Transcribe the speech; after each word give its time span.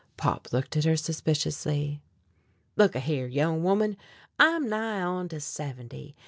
Pop 0.17 0.51
looked 0.51 0.75
at 0.75 0.85
her 0.85 0.97
suspiciously: 0.97 2.01
"Look 2.75 2.95
a 2.95 2.99
here, 2.99 3.27
young 3.27 3.61
woman. 3.61 3.97
I'm 4.39 4.67
nigh 4.67 4.99
on 5.03 5.29
to 5.29 5.39
seventy. 5.39 6.15